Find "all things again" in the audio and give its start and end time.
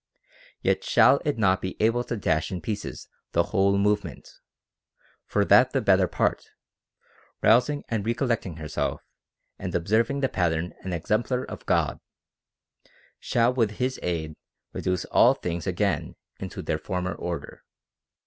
15.05-16.15